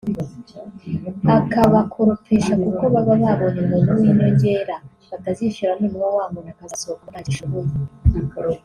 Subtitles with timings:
[1.37, 4.75] akabakoropesha kuko baba babonye umuntu w’inyongera
[5.09, 7.69] batazishyura noneho wa muntu akazasohokamo ntacyo ashoboye